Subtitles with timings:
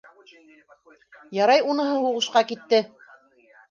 [1.41, 2.85] Ярай, уныһы һуғышҡа китте.